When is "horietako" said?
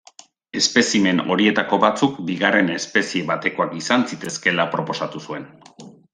1.33-1.77